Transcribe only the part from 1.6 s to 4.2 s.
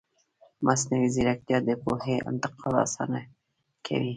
د پوهې انتقال اسانه کوي.